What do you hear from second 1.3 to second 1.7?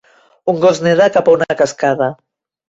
una